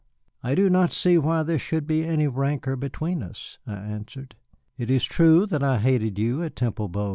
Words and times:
"I 0.41 0.55
do 0.55 0.67
not 0.67 0.91
see 0.91 1.19
why 1.19 1.43
there 1.43 1.59
should 1.59 1.85
be 1.85 2.03
any 2.03 2.25
rancor 2.25 2.75
between 2.75 3.21
us," 3.21 3.59
I 3.67 3.75
answered. 3.75 4.33
"It 4.75 4.89
is 4.89 5.05
true 5.05 5.45
that 5.45 5.61
I 5.61 5.77
hated 5.77 6.17
you 6.17 6.41
at 6.41 6.55
Temple 6.55 6.89
Bow. 6.89 7.09